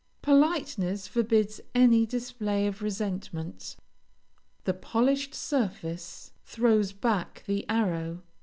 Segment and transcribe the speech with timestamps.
[0.23, 3.75] Politeness forbids any display of resentment.
[4.63, 8.23] The polished surface throws back the arrow.